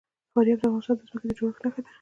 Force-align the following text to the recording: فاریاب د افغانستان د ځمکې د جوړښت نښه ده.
فاریاب 0.33 0.59
د 0.61 0.63
افغانستان 0.67 0.95
د 0.97 1.01
ځمکې 1.09 1.27
د 1.29 1.31
جوړښت 1.39 1.61
نښه 1.65 1.79
ده. 1.83 1.89